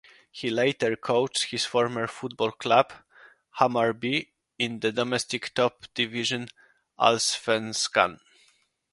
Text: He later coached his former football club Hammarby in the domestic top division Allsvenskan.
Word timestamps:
He 0.31 0.49
later 0.49 0.95
coached 0.95 1.51
his 1.51 1.63
former 1.67 2.07
football 2.07 2.49
club 2.53 2.91
Hammarby 3.59 4.31
in 4.57 4.79
the 4.79 4.91
domestic 4.91 5.53
top 5.53 5.85
division 5.93 6.47
Allsvenskan. 6.99 8.17